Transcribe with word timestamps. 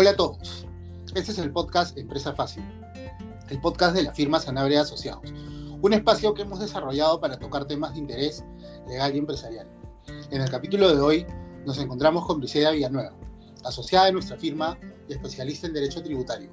Hola 0.00 0.12
a 0.12 0.16
todos. 0.16 0.66
Este 1.14 1.32
es 1.32 1.36
el 1.36 1.52
podcast 1.52 1.98
Empresa 1.98 2.32
Fácil, 2.32 2.64
el 3.50 3.60
podcast 3.60 3.94
de 3.94 4.02
la 4.02 4.14
firma 4.14 4.40
Sanabria 4.40 4.80
Asociados, 4.80 5.30
un 5.82 5.92
espacio 5.92 6.32
que 6.32 6.40
hemos 6.40 6.58
desarrollado 6.58 7.20
para 7.20 7.38
tocar 7.38 7.66
temas 7.66 7.92
de 7.92 7.98
interés 7.98 8.42
legal 8.88 9.14
y 9.14 9.18
empresarial. 9.18 9.68
En 10.30 10.40
el 10.40 10.48
capítulo 10.48 10.88
de 10.88 11.02
hoy 11.02 11.26
nos 11.66 11.76
encontramos 11.76 12.24
con 12.24 12.38
Briseida 12.38 12.70
Villanueva, 12.70 13.12
asociada 13.62 14.06
de 14.06 14.12
nuestra 14.12 14.38
firma 14.38 14.78
y 15.06 15.12
especialista 15.12 15.66
en 15.66 15.74
derecho 15.74 16.02
tributario. 16.02 16.50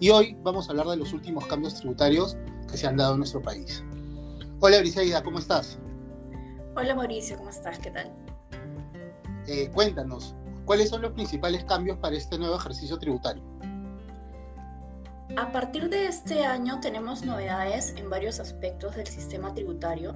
Y 0.00 0.08
hoy 0.08 0.34
vamos 0.42 0.66
a 0.66 0.70
hablar 0.70 0.86
de 0.86 0.96
los 0.96 1.12
últimos 1.12 1.46
cambios 1.48 1.74
tributarios 1.74 2.38
que 2.66 2.78
se 2.78 2.86
han 2.86 2.96
dado 2.96 3.12
en 3.12 3.18
nuestro 3.18 3.42
país. 3.42 3.84
Hola 4.60 4.78
Briseida, 4.78 5.22
¿cómo 5.22 5.38
estás? 5.38 5.78
Hola 6.74 6.94
Mauricio, 6.94 7.36
¿cómo 7.36 7.50
estás? 7.50 7.78
¿Qué 7.78 7.90
tal? 7.90 8.10
Eh, 9.48 9.70
cuéntanos, 9.74 10.34
¿cuáles 10.66 10.90
son 10.90 11.00
los 11.00 11.12
principales 11.12 11.64
cambios 11.64 11.96
para 11.98 12.16
este 12.16 12.36
nuevo 12.38 12.56
ejercicio 12.56 12.98
tributario? 12.98 13.42
A 15.36 15.50
partir 15.50 15.88
de 15.88 16.06
este 16.06 16.44
año 16.44 16.80
tenemos 16.80 17.24
novedades 17.24 17.94
en 17.96 18.10
varios 18.10 18.40
aspectos 18.40 18.96
del 18.96 19.06
sistema 19.06 19.54
tributario. 19.54 20.14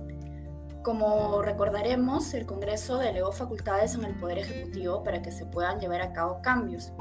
Como 0.82 1.42
recordaremos, 1.42 2.32
el 2.34 2.46
Congreso 2.46 2.98
delegó 2.98 3.32
facultades 3.32 3.94
en 3.94 4.04
el 4.04 4.14
Poder 4.16 4.38
Ejecutivo 4.38 5.02
para 5.02 5.22
que 5.22 5.30
se 5.30 5.46
puedan 5.46 5.78
llevar 5.78 6.00
a 6.00 6.12
cabo 6.12 6.40
cambios. 6.42 6.92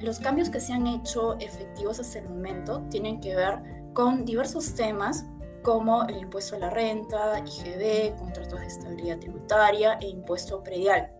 Los 0.00 0.20
cambios 0.20 0.50
que 0.50 0.60
se 0.60 0.72
han 0.72 0.86
hecho 0.86 1.38
efectivos 1.40 1.98
hasta 1.98 2.20
el 2.20 2.28
momento 2.28 2.82
tienen 2.90 3.20
que 3.20 3.34
ver 3.34 3.58
con 3.94 4.24
diversos 4.24 4.74
temas 4.74 5.24
como 5.62 6.04
el 6.04 6.18
impuesto 6.18 6.56
a 6.56 6.58
la 6.60 6.70
renta, 6.70 7.38
IGB, 7.40 8.16
contratos 8.16 8.60
de 8.60 8.66
estabilidad 8.66 9.18
tributaria 9.18 9.98
e 10.00 10.08
impuesto 10.08 10.62
predial. 10.62 11.17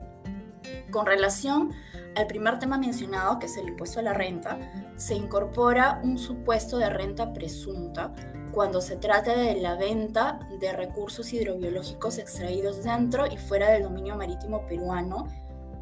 Con 0.90 1.06
relación 1.06 1.72
al 2.16 2.26
primer 2.26 2.58
tema 2.58 2.78
mencionado, 2.78 3.38
que 3.38 3.46
es 3.46 3.56
el 3.56 3.68
impuesto 3.68 4.00
a 4.00 4.02
la 4.02 4.14
renta, 4.14 4.58
se 4.96 5.14
incorpora 5.14 6.00
un 6.02 6.18
supuesto 6.18 6.78
de 6.78 6.88
renta 6.88 7.32
presunta 7.32 8.12
cuando 8.52 8.80
se 8.80 8.96
trata 8.96 9.36
de 9.36 9.60
la 9.60 9.76
venta 9.76 10.40
de 10.58 10.72
recursos 10.72 11.32
hidrobiológicos 11.32 12.18
extraídos 12.18 12.82
dentro 12.82 13.26
y 13.26 13.36
fuera 13.36 13.70
del 13.70 13.82
dominio 13.82 14.16
marítimo 14.16 14.66
peruano, 14.66 15.28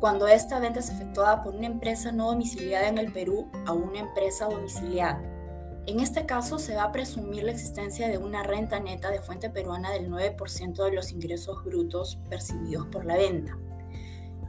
cuando 0.01 0.27
esta 0.27 0.59
venta 0.59 0.81
es 0.81 0.91
efectuada 0.91 1.43
por 1.43 1.55
una 1.55 1.67
empresa 1.67 2.13
no 2.13 2.27
domiciliada 2.27 2.89
en 2.89 2.99
el 2.99 3.13
Perú 3.13 3.49
a 3.65 3.73
una 3.73 4.01
empresa 4.01 4.47
domiciliada. 4.47 5.23
En 5.87 6.01
este 6.01 6.27
caso, 6.27 6.59
se 6.59 6.75
va 6.75 6.83
a 6.83 6.93
presumir 6.93 7.45
la 7.45 7.53
existencia 7.53 8.09
de 8.09 8.19
una 8.19 8.43
renta 8.43 8.81
neta 8.81 9.11
de 9.11 9.21
fuente 9.21 9.49
peruana 9.51 9.93
del 9.93 10.11
9% 10.11 10.85
de 10.85 10.93
los 10.93 11.13
ingresos 11.13 11.65
brutos 11.65 12.19
percibidos 12.29 12.89
por 12.89 13.05
la 13.05 13.17
venta. 13.17 13.57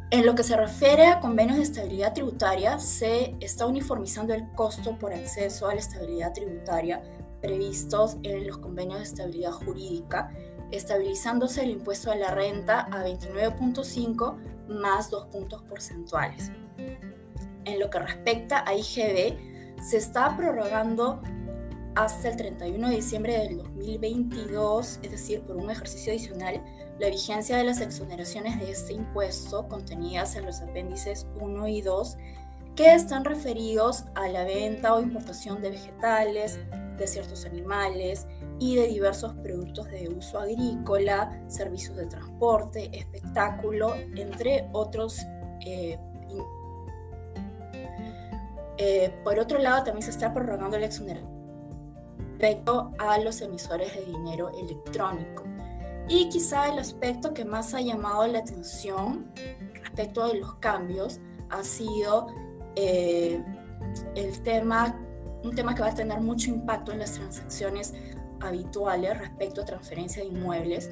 En 0.10 0.26
lo 0.26 0.36
que 0.36 0.44
se 0.44 0.56
refiere 0.56 1.08
a 1.08 1.20
convenios 1.20 1.58
de 1.58 1.64
estabilidad 1.64 2.14
tributaria, 2.14 2.80
se 2.80 3.36
está 3.42 3.66
uniformizando 3.66 4.34
el 4.34 4.50
costo 4.54 4.98
por 4.98 5.14
acceso 5.14 5.68
a 5.68 5.74
la 5.74 5.82
estabilidad 5.82 6.32
tributaria 6.32 7.04
previstos 7.42 8.16
en 8.24 8.48
los 8.48 8.58
convenios 8.60 9.00
de 9.00 9.04
estabilidad 9.04 9.52
jurídica, 9.52 10.32
estabilizándose 10.72 11.64
el 11.64 11.72
impuesto 11.72 12.10
a 12.10 12.16
la 12.16 12.32
renta 12.32 12.88
a 12.90 13.06
29.5 13.06 14.38
más 14.70 15.10
2 15.10 15.26
puntos 15.26 15.62
porcentuales. 15.64 16.52
En 17.66 17.78
lo 17.78 17.90
que 17.90 18.00
respecta 18.00 18.64
a 18.66 18.74
IGB, 18.76 19.38
se 19.84 19.98
está 19.98 20.38
prorrogando 20.38 21.22
hasta 21.98 22.30
el 22.30 22.38
31 22.38 22.90
de 22.90 22.96
diciembre 22.96 23.40
del 23.40 23.58
2022, 23.58 25.00
es 25.02 25.12
decir, 25.12 25.42
por 25.42 25.56
un 25.56 25.72
ejercicio 25.72 26.14
adicional, 26.14 26.64
la 27.00 27.10
vigencia 27.10 27.58
de 27.58 27.64
las 27.64 27.82
exoneraciones 27.82 28.60
de 28.60 28.70
este 28.70 28.94
impuesto 28.94 29.68
contenidas 29.68 30.36
en 30.36 30.46
los 30.46 30.62
apéndices 30.62 31.26
1 31.42 31.68
y 31.68 31.82
2 31.82 32.18
que 32.76 32.94
están 32.94 33.26
referidos 33.26 34.06
a 34.14 34.28
la 34.28 34.44
venta 34.44 34.94
o 34.94 35.02
importación 35.02 35.60
de 35.60 35.72
vegetales, 35.72 36.60
de 37.00 37.08
ciertos 37.08 37.46
animales 37.46 38.28
y 38.60 38.76
de 38.76 38.88
diversos 38.90 39.34
productos 39.34 39.90
de 39.90 40.08
uso 40.10 40.40
agrícola, 40.40 41.44
servicios 41.48 41.98
de 41.98 42.06
transporte, 42.06 42.92
espectáculo, 42.96 43.96
entre 44.16 44.70
otros 44.72 45.26
eh, 45.66 45.98
eh, 48.78 49.12
por 49.24 49.40
otro 49.40 49.58
lado, 49.58 49.84
también 49.84 50.04
se 50.04 50.12
está 50.12 50.32
prorrogando 50.32 50.78
el 50.78 50.84
exoneración 50.84 51.37
respecto 52.38 52.92
a 53.00 53.18
los 53.18 53.42
emisores 53.42 53.96
de 53.96 54.06
dinero 54.06 54.52
electrónico. 54.60 55.44
Y 56.08 56.30
quizá 56.30 56.70
el 56.70 56.78
aspecto 56.78 57.34
que 57.34 57.44
más 57.44 57.74
ha 57.74 57.82
llamado 57.82 58.28
la 58.28 58.40
atención 58.40 59.26
respecto 59.84 60.28
de 60.28 60.36
los 60.40 60.54
cambios 60.56 61.20
ha 61.50 61.64
sido 61.64 62.28
eh, 62.76 63.44
el 64.16 64.44
tema, 64.44 64.96
un 65.44 65.56
tema 65.56 65.74
que 65.74 65.82
va 65.82 65.88
a 65.88 65.96
tener 65.96 66.22
mucho 66.22 66.52
impacto 66.52 66.92
en 66.92 67.00
las 67.00 67.14
transacciones 67.14 67.96
habituales 68.40 69.18
respecto 69.18 69.62
a 69.62 69.66
transferencia 69.66 70.22
de 70.22 70.30
inmuebles. 70.30 70.92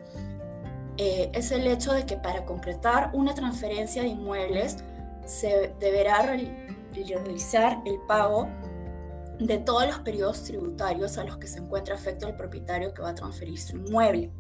Eh, 0.98 1.30
es 1.34 1.52
el 1.52 1.68
hecho 1.68 1.94
de 1.94 2.08
que 2.08 2.18
para 2.18 2.44
concretar 2.46 3.12
una 3.14 3.36
transferencia 3.36 4.02
de 4.02 4.10
inmuebles 4.10 4.78
se 5.26 5.76
deberá 5.80 6.24
realizar 6.94 7.82
el 7.86 8.00
pago 8.08 8.48
de 9.40 9.58
todos 9.58 9.86
los 9.88 10.00
periodos 10.00 10.44
tributarios 10.44 11.18
a 11.18 11.24
los 11.24 11.38
que 11.38 11.48
se 11.48 11.60
encuentra 11.60 11.96
afecto 11.96 12.28
el 12.28 12.36
propietario 12.36 12.94
que 12.94 13.02
va 13.02 13.10
a 13.10 13.16
transferir 13.16 13.60
su 13.60 13.78
inmueble. 13.78 14.32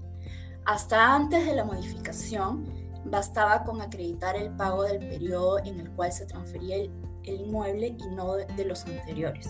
Hasta 0.65 1.13
antes 1.13 1.45
de 1.45 1.55
la 1.55 1.63
modificación, 1.63 2.65
bastaba 3.05 3.63
con 3.63 3.81
acreditar 3.81 4.35
el 4.35 4.49
pago 4.55 4.83
del 4.83 4.99
periodo 4.99 5.59
en 5.59 5.79
el 5.79 5.91
cual 5.91 6.11
se 6.11 6.25
transfería 6.25 6.77
el, 6.77 6.91
inmueble 7.23 7.95
y 7.97 8.07
no 8.15 8.35
de, 8.35 8.65
los 8.65 8.85
anteriores. 8.85 9.49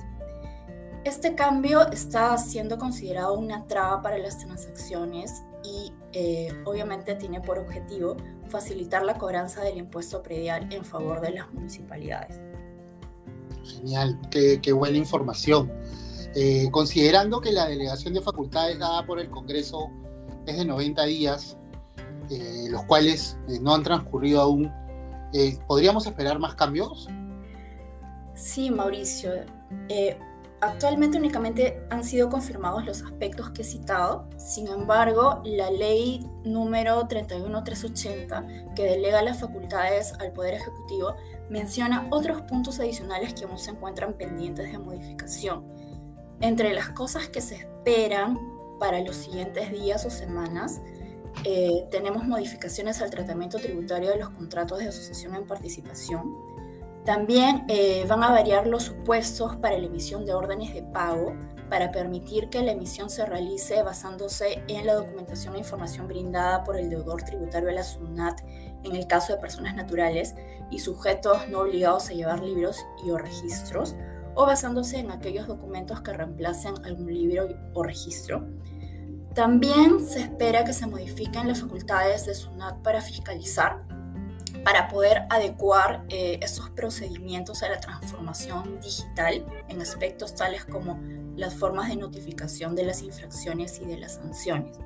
Este 1.04 1.36
cambio 1.36 1.90
está 1.92 2.38
siendo 2.38 2.78
considerado 2.78 3.34
una 3.34 3.68
traba 3.68 4.02
para 4.02 4.18
las 4.18 4.40
transacciones 4.40 5.44
y 5.64 5.94
eh, 6.14 6.50
obviamente 6.66 7.16
tiene 7.16 7.42
por 7.42 7.60
objetivo 7.60 8.18
facilitar 8.48 9.04
la 9.04 9.18
cobranza 9.18 9.62
del 9.62 9.78
impuesto 9.78 10.24
predial 10.24 10.72
en 10.72 10.84
favor 10.84 11.22
de 11.22 11.32
las 11.32 11.52
municipalidades. 11.54 12.42
Genial, 13.66 14.20
qué, 14.30 14.72
buena 14.74 14.98
información. 14.98 15.72
Eh, 16.36 16.70
considerando 16.72 17.40
que 17.42 17.52
la 17.52 17.68
delegación 17.68 18.14
de 18.14 18.22
facultades 18.22 18.78
dada 18.78 19.06
por 19.06 19.20
el 19.20 19.30
Congreso 19.30 19.90
es 20.46 20.58
de 20.58 20.66
90 20.66 21.04
días, 21.06 21.58
eh, 22.30 22.68
los 22.70 22.84
cuales 22.86 23.38
eh, 23.48 23.60
no 23.62 23.74
han 23.74 23.84
transcurrido 23.84 24.42
aún, 24.42 24.72
¿podríamos 25.68 26.06
esperar 26.06 26.40
más 26.40 26.56
cambios? 26.56 27.08
Sí, 28.36 28.70
Mauricio. 28.70 29.32
Actualmente 30.62 31.18
únicamente 31.18 31.82
han 31.90 32.04
sido 32.04 32.30
confirmados 32.30 32.86
los 32.86 33.04
aspectos 33.04 33.50
que 33.52 33.62
he 33.62 33.66
citado, 33.66 34.28
sin 34.38 34.68
embargo, 34.68 35.42
la 35.44 35.70
ley 35.70 36.26
número 36.44 37.06
31380, 37.08 38.74
que 38.76 38.84
delega 38.84 39.22
las 39.22 39.40
facultades 39.40 40.14
al 40.14 40.32
Poder 40.32 40.56
Ejecutivo, 40.56 41.16
menciona 41.50 42.08
otros 42.10 42.42
puntos 42.44 42.80
adicionales 42.80 43.34
que 43.34 43.46
aún 43.46 43.58
se 43.58 43.72
encuentran 43.72 44.14
pendientes 44.14 44.72
de 44.72 44.78
modificación. 44.78 45.66
Entre 46.42 46.74
las 46.74 46.90
cosas 46.90 47.28
que 47.28 47.42
se 47.42 47.56
esperan 47.56 48.40
para 48.80 49.02
los 49.02 49.16
siguientes 49.16 49.72
días 49.72 50.06
o 50.06 50.10
semanas, 50.10 50.82
eh, 51.44 51.86
tenemos 51.92 52.26
modificaciones 52.26 53.02
al 53.02 53.10
tratamiento 53.10 53.60
tributario 53.60 54.10
de 54.10 54.18
los 54.18 54.30
contratos 54.30 54.80
de 54.80 54.88
asociación 54.88 55.36
en 55.36 55.46
participación, 55.46 56.34
también 57.06 57.66
eh, 57.68 58.04
van 58.08 58.24
a 58.24 58.32
variar 58.32 58.66
los 58.66 58.84
supuestos 58.84 59.56
para 59.58 59.78
la 59.78 59.86
emisión 59.86 60.26
de 60.26 60.34
órdenes 60.34 60.74
de 60.74 60.82
pago 60.82 61.36
para 61.70 61.92
permitir 61.92 62.50
que 62.50 62.64
la 62.64 62.72
emisión 62.72 63.10
se 63.10 63.26
realice 63.26 63.82
basándose 63.84 64.64
en 64.68 64.86
la 64.86 64.96
documentación 64.96 65.56
e 65.56 65.60
información 65.60 66.08
brindada 66.08 66.64
por 66.64 66.78
el 66.78 66.90
deudor 66.90 67.24
tributario 67.24 67.70
a 67.70 67.74
la 67.74 67.84
SUNAT 67.84 68.42
en 68.84 68.96
el 68.96 69.08
caso 69.08 69.34
de 69.34 69.40
personas 69.40 69.76
naturales 69.76 70.36
y 70.72 70.80
sujetos 70.80 71.48
no 71.50 71.62
obligados 71.62 72.10
a 72.10 72.14
llevar 72.14 72.42
libros 72.42 72.84
y 73.06 73.12
o 73.12 73.18
registros, 73.18 73.96
o 74.36 74.46
basándose 74.46 74.98
en 74.98 75.12
aquellos 75.12 75.48
documentos 75.48 76.02
que 76.02 76.14
reemplacen 76.14 76.74
algún 76.86 77.14
libro 77.14 77.48
o 77.74 77.84
registro. 77.84 78.48
También 79.34 80.06
se 80.06 80.22
espera 80.22 80.64
que 80.64 80.74
se 80.74 80.88
modifiquen 80.88 81.48
las 81.48 81.62
facultades 81.62 82.26
de 82.26 82.36
SUNAT 82.36 82.82
para 82.82 83.02
fiscalizar 83.02 83.86
para 84.66 84.88
poder 84.88 85.28
adecuar 85.30 86.04
eh, 86.10 86.40
esos 86.42 86.72
procedimientos 86.72 87.62
a 87.62 87.70
la 87.70 87.80
transformación 87.80 88.80
digital 88.82 89.46
en 89.70 89.80
aspectos 89.80 90.34
tales 90.34 90.66
como 90.66 91.00
las 91.36 91.54
formas 91.54 91.90
de 91.90 91.98
notificación 91.98 92.76
de 92.76 92.84
las 92.84 93.04
infracciones 93.04 93.80
y 93.80 93.86
de 93.86 93.98
las 94.00 94.16
sanciones. 94.16 94.80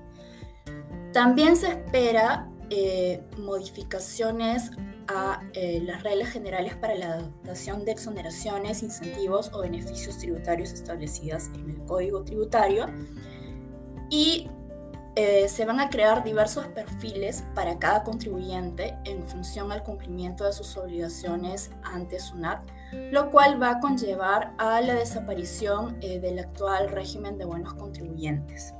También 1.13 1.55
se 1.55 1.69
espera 1.69 2.49
eh, 2.69 3.23
modificaciones 3.37 4.69
a 5.07 5.41
eh, 5.53 5.81
las 5.81 6.03
reglas 6.03 6.27
generales 6.27 6.75
para 6.75 6.95
la 6.95 7.13
adaptación 7.13 7.85
de 7.85 7.93
exoneraciones, 7.93 8.83
incentivos 8.83 9.49
o 9.53 9.61
beneficios 9.61 10.17
tributarios 10.17 10.73
establecidas 10.73 11.49
en 11.55 11.69
el 11.69 11.85
Código 11.85 12.21
Tributario 12.25 12.85
y 14.09 14.49
eh, 15.15 15.49
se 15.49 15.65
van 15.65 15.79
a 15.79 15.89
crear 15.89 16.23
diversos 16.23 16.67
perfiles 16.67 17.43
para 17.55 17.79
cada 17.79 18.03
contribuyente 18.03 18.95
en 19.05 19.25
función 19.27 19.71
al 19.71 19.83
cumplimiento 19.83 20.45
de 20.45 20.53
sus 20.53 20.77
obligaciones 20.77 21.71
ante 21.83 22.19
SUNAT, 22.19 22.63
lo 23.11 23.29
cual 23.31 23.61
va 23.61 23.71
a 23.71 23.79
conllevar 23.79 24.53
a 24.57 24.81
la 24.81 24.95
desaparición 24.95 25.97
eh, 26.01 26.19
del 26.19 26.39
actual 26.39 26.89
régimen 26.89 27.37
de 27.37 27.45
buenos 27.45 27.73
contribuyentes. 27.73 28.73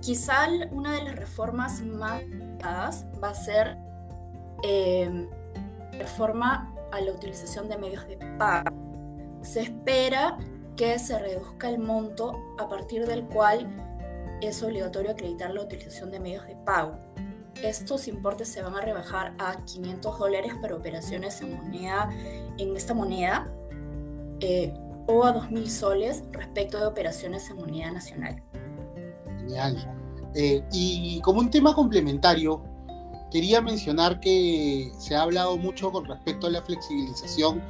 Quizá 0.00 0.48
una 0.70 0.92
de 0.92 1.04
las 1.04 1.16
reformas 1.16 1.80
más 1.82 3.04
va 3.22 3.28
a 3.28 3.34
ser 3.34 3.76
eh, 4.62 5.28
reforma 5.92 6.74
a 6.92 7.00
la 7.00 7.12
utilización 7.12 7.68
de 7.68 7.78
medios 7.78 8.06
de 8.06 8.16
pago. 8.38 8.70
Se 9.42 9.60
espera 9.60 10.38
que 10.76 10.98
se 10.98 11.18
reduzca 11.18 11.68
el 11.68 11.78
monto 11.78 12.38
a 12.58 12.68
partir 12.68 13.06
del 13.06 13.24
cual 13.26 13.68
es 14.42 14.62
obligatorio 14.62 15.12
acreditar 15.12 15.52
la 15.52 15.62
utilización 15.62 16.10
de 16.10 16.20
medios 16.20 16.46
de 16.46 16.56
pago. 16.56 16.98
Estos 17.62 18.08
importes 18.08 18.48
se 18.48 18.62
van 18.62 18.74
a 18.74 18.80
rebajar 18.80 19.34
a 19.38 19.64
500 19.64 20.18
dólares 20.18 20.52
para 20.60 20.74
operaciones 20.74 21.40
en, 21.42 21.56
moneda, 21.56 22.08
en 22.58 22.76
esta 22.76 22.94
moneda 22.94 23.52
eh, 24.40 24.72
o 25.06 25.24
a 25.24 25.34
2.000 25.34 25.66
soles 25.66 26.24
respecto 26.32 26.78
de 26.78 26.86
operaciones 26.86 27.50
en 27.50 27.56
moneda 27.56 27.90
nacional. 27.90 28.42
Genial. 29.38 29.96
Eh, 30.34 30.62
y 30.72 31.20
como 31.20 31.40
un 31.40 31.50
tema 31.50 31.74
complementario, 31.74 32.62
quería 33.30 33.60
mencionar 33.60 34.20
que 34.20 34.92
se 34.98 35.14
ha 35.14 35.22
hablado 35.22 35.56
mucho 35.56 35.90
con 35.90 36.04
respecto 36.04 36.46
a 36.46 36.50
la 36.50 36.62
flexibilización 36.62 37.60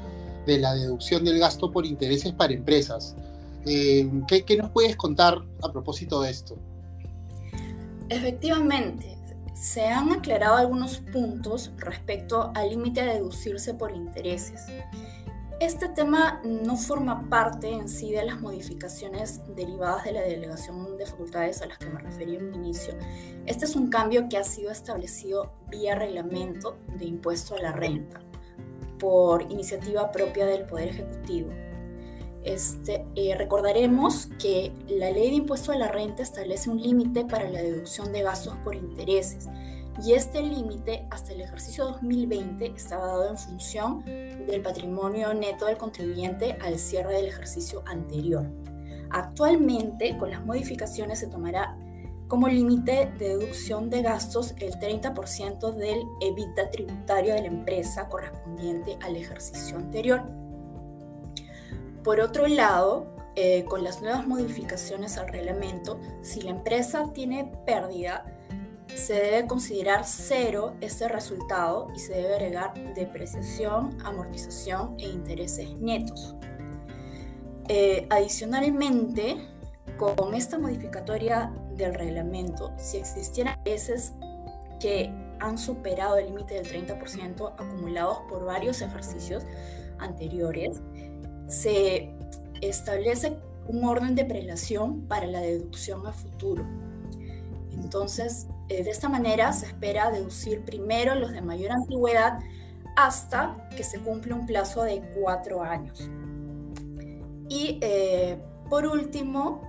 de 0.47 0.59
la 0.59 0.75
deducción 0.75 1.25
del 1.25 1.39
gasto 1.39 1.71
por 1.71 1.87
intereses 1.87 2.33
para 2.33 2.53
empresas. 2.53 3.17
Eh, 3.67 4.11
¿qué, 4.27 4.57
nos 4.57 4.71
puedes 4.71 4.97
contar 4.97 5.39
a 5.63 5.73
propósito 5.73 6.23
de 6.23 6.31
esto? 6.31 6.57
Efectivamente, 8.09 9.17
se 9.55 9.87
han 9.87 10.11
aclarado 10.13 10.57
algunos 10.57 10.99
puntos 10.99 11.71
respecto 11.79 12.51
al 12.55 12.71
límite 12.71 13.03
a 13.03 13.15
deducirse 13.15 13.75
por 13.75 13.93
intereses. 13.93 14.67
Este 15.61 15.91
tema 15.91 16.41
no 16.43 16.77
forma 16.79 17.29
parte 17.29 17.71
en 17.71 17.87
sí 17.87 18.13
de 18.13 18.25
las 18.25 18.41
modificaciones 18.41 19.43
derivadas 19.55 20.05
de 20.05 20.13
la 20.13 20.23
delegación 20.23 20.97
de 20.97 21.05
facultades 21.05 21.61
a 21.61 21.67
las 21.67 21.77
que 21.77 21.91
me 21.91 22.01
referí 22.01 22.37
en 22.37 22.55
inicio. 22.55 22.95
Este 23.45 23.67
es 23.67 23.77
un 23.77 23.91
cambio 23.91 24.27
que 24.31 24.39
ha 24.39 24.45
sido 24.45 24.71
establecido 24.71 25.53
vía 25.69 25.95
reglamento 25.95 26.79
de 26.99 27.05
impuesto 27.05 27.55
a 27.55 27.61
la 27.61 27.73
renta 27.73 28.23
por 28.99 29.43
iniciativa 29.43 30.11
propia 30.11 30.47
del 30.47 30.65
Poder 30.65 30.89
Ejecutivo 30.89 31.51
este, 32.45 33.05
eh, 33.17 33.35
recordaremos 33.37 34.29
que 34.39 34.73
la 34.89 35.11
ley 35.11 35.31
de 35.31 35.37
impuesto 35.37 35.73
a 35.73 35.77
la 35.77 35.89
renta 35.89 36.23
establece 36.23 36.71
un 36.71 36.81
límite 36.81 37.25
para 37.25 37.49
la 37.51 37.63
deducción 37.63 38.13
de 38.13 38.23
gastos 38.23 38.57
por 38.65 38.75
intereses 38.75 39.49
y 40.05 40.15
este 40.15 40.43
límite 40.43 41.07
hasta 41.11 41.33
el 41.33 41.43
ejercicio 41.43 41.85
2020 41.87 42.73
estaba 42.75 43.07
dado 43.07 43.29
en 43.29 43.37
función 43.37 44.05
del 44.05 44.63
patrimonio 44.63 45.35
neto 45.35 45.67
del 45.67 45.77
contribuyente 45.77 46.57
al 46.63 46.79
cierre 46.79 47.15
del 47.15 47.27
ejercicio 47.27 47.83
anterior. 47.87 48.47
Actualmente, 49.11 50.17
con 50.17 50.31
las 50.31 50.45
modificaciones 50.45 51.19
se 51.19 51.27
tomará 51.27 51.77
como 52.29 52.49
límite 52.49 53.13
de 53.19 53.37
deducción 53.37 53.91
de 53.91 54.03
gastos 54.03 54.55
el 54.61 54.75
30% 54.75 55.75
del 55.75 55.99
EBITDA 56.21 56.71
tributario 56.71 57.35
de 57.35 57.41
la 57.41 57.49
empresa 57.49 58.09
correspondiente 58.09 58.97
al 59.03 59.17
ejercicio 59.17 59.77
anterior. 59.77 60.23
Por 62.03 62.21
otro 62.21 62.47
lado, 62.47 63.07
eh, 63.37 63.65
con 63.65 63.85
las 63.85 64.01
nuevas 64.03 64.27
modificaciones 64.27 65.19
al 65.19 65.29
reglamento, 65.29 66.01
si 66.23 66.41
la 66.43 66.51
empresa 66.51 67.13
tiene 67.13 67.53
pérdida, 67.67 68.25
se 68.95 69.15
debe 69.15 69.47
considerar 69.47 70.05
cero 70.05 70.75
ese 70.81 71.09
resultado 71.09 71.89
y 71.95 71.99
se 71.99 72.15
debe 72.15 72.35
agregar 72.35 72.95
depreciación, 72.95 73.97
amortización 74.05 74.97
e 74.99 75.09
intereses 75.09 75.71
netos. 75.77 76.35
Eh, 77.69 78.07
adicionalmente, 78.11 79.37
con 79.97 80.35
esta 80.35 80.59
modificatoria 80.59 81.53
del 81.77 81.95
reglamento, 81.95 82.73
si 82.79 82.97
existieran 82.97 83.63
veces 83.63 84.13
que 84.81 85.13
han 85.39 85.57
superado 85.57 86.17
el 86.17 86.27
límite 86.27 86.55
del 86.55 86.67
30% 86.67 87.53
acumulados 87.59 88.21
por 88.29 88.45
varios 88.45 88.83
ejercicios 88.83 89.45
anteriores, 89.99 90.81
se 91.51 92.11
establece 92.63 93.37
un 93.67 93.85
orden 93.85 94.15
de 94.15 94.25
prelación 94.25 95.03
para 95.03 95.27
la 95.27 95.41
deducción 95.41 96.07
a 96.07 96.13
futuro. 96.13 96.67
Entonces, 97.73 98.47
eh, 98.69 98.85
de 98.85 98.91
esta 98.91 99.09
manera 99.09 99.53
se 99.53 99.67
espera 99.67 100.11
deducir 100.11 100.65
primero 100.65 101.15
los 101.15 101.33
de 101.33 101.43
mayor 101.43 101.73
antigüedad 101.73 102.39
hasta 102.97 103.69
que 103.77 103.83
se 103.83 104.01
cumple 104.01 104.35
un 104.35 104.47
plazo 104.47 104.83
de 104.83 105.03
cuatro 105.21 105.63
años. 105.63 106.09
Y 107.49 107.79
eh, 107.81 108.39
por 108.69 108.87
último, 108.87 109.63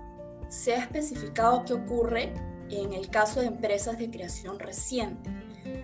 se 0.50 0.76
ha 0.76 0.80
especificado 0.80 1.64
qué 1.66 1.74
ocurre 1.74 2.34
en 2.70 2.94
el 2.94 3.10
caso 3.10 3.40
de 3.40 3.48
empresas 3.48 3.98
de 3.98 4.10
creación 4.10 4.60
reciente. 4.60 5.30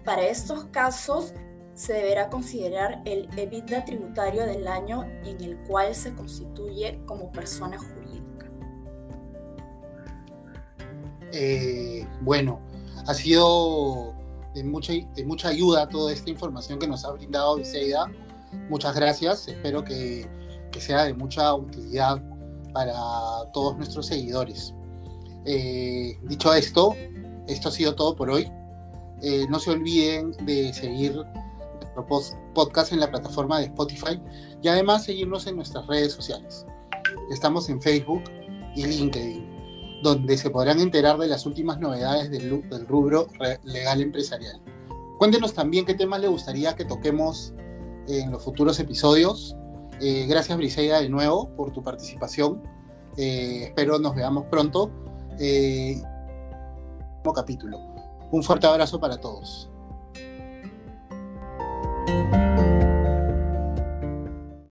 Para 0.06 0.28
estos 0.28 0.66
casos, 0.66 1.34
se 1.78 1.94
deberá 1.94 2.28
considerar 2.28 3.04
el 3.06 3.30
EBITDA 3.38 3.86
tributario 3.86 4.48
del 4.48 4.68
año 4.68 5.04
en 5.24 5.40
el 5.44 5.58
cual 5.68 5.94
se 5.94 6.14
constituye 6.16 7.00
como 7.06 7.32
persona 7.32 7.78
jurídica. 7.78 8.48
Eh, 11.32 12.08
bueno, 12.22 12.60
ha 13.06 13.14
sido 13.14 14.16
de 14.56 14.64
mucha, 14.64 14.92
de 14.94 15.24
mucha 15.24 15.50
ayuda 15.50 15.88
toda 15.88 16.12
esta 16.12 16.32
información 16.32 16.80
que 16.80 16.88
nos 16.88 17.06
ha 17.06 17.12
brindado 17.12 17.58
Viseida. 17.58 18.12
Muchas 18.70 18.96
gracias, 18.96 19.48
espero 19.48 19.84
que, 19.84 20.28
sea 20.80 21.06
de 21.06 21.14
mucha 21.16 21.56
utilidad 21.56 22.22
para 22.72 22.94
todos 23.52 23.76
nuestros 23.78 24.06
seguidores. 24.06 24.76
Eh, 25.46 26.20
dicho 26.24 26.54
esto, 26.54 26.96
esto 27.48 27.70
ha 27.70 27.72
sido 27.72 27.96
todo 27.96 28.16
por 28.16 28.30
hoy. 28.30 28.52
Eh, 29.24 29.48
no 29.50 29.60
se 29.60 29.72
olviden 29.72 30.34
de 30.46 30.72
seguir 30.74 31.26
podcast 32.06 32.92
en 32.92 33.00
la 33.00 33.10
plataforma 33.10 33.60
de 33.60 33.66
Spotify 33.66 34.22
y 34.62 34.68
además 34.68 35.06
seguirnos 35.06 35.48
en 35.48 35.56
nuestras 35.56 35.88
redes 35.88 36.14
sociales. 36.14 36.66
Estamos 37.32 37.70
en 37.70 37.82
Facebook 37.82 38.24
y 38.76 38.86
LinkedIn, 38.86 40.02
donde 40.04 40.38
se 40.38 40.50
podrán 40.50 40.80
enterar 40.80 41.18
de 41.18 41.28
las 41.28 41.46
últimas 41.46 41.80
novedades 41.80 42.30
del, 42.30 42.64
rubro 42.88 43.28
legal 43.64 44.02
empresarial. 44.02 44.62
Cuéntenos 45.18 45.54
también 45.54 45.86
qué 45.86 45.94
temas 45.94 46.22
le 46.22 46.28
gustaría 46.28 46.76
que 46.76 46.86
toquemos 46.86 47.54
en 48.08 48.32
los 48.32 48.44
futuros 48.44 48.80
episodios. 48.80 49.56
Eh, 50.00 50.28
gracias 50.28 50.58
Briseida 50.58 51.02
de 51.02 51.10
nuevo 51.10 51.50
por 51.56 51.72
tu 51.72 51.84
participación. 51.84 52.62
Eh, 53.18 53.64
espero 53.66 53.98
nos 53.98 54.16
veamos 54.16 54.46
pronto. 54.46 54.92
Eh, 55.40 56.02
capítulo. 57.34 57.80
Un 58.32 58.44
fuerte 58.44 58.68
abrazo 58.68 59.00
para 59.00 59.18
todos. 59.18 59.70